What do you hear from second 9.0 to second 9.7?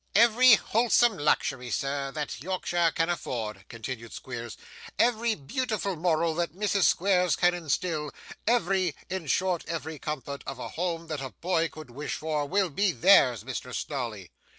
in short,